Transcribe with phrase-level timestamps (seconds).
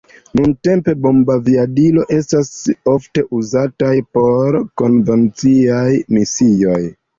[0.37, 2.49] Nuntempe bombaviadiloj estas
[2.95, 5.89] ofte uzataj por konvenciaj
[6.19, 6.83] misioj.